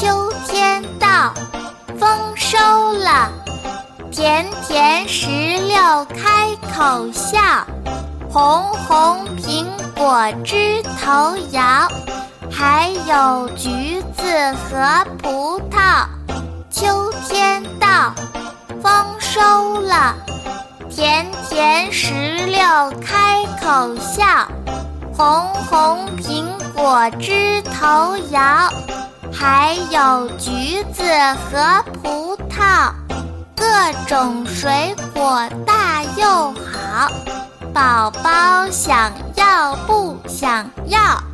[0.00, 1.34] 秋天到
[1.98, 2.56] 丰收
[2.94, 3.30] 了，
[4.10, 7.38] 甜甜石榴开口笑，
[8.30, 11.86] 红红苹果枝头摇，
[12.50, 16.06] 还有橘子和葡萄。
[16.70, 18.14] 秋天到，
[18.82, 20.14] 丰收了，
[20.88, 22.14] 甜甜石
[22.46, 22.62] 榴
[23.02, 24.48] 开口笑，
[25.14, 28.40] 红红苹果枝头摇。
[29.32, 31.02] 还有橘子
[31.34, 32.92] 和葡萄，
[33.56, 33.64] 各
[34.06, 37.08] 种水果大又好，
[37.72, 41.29] 宝宝想要不想要？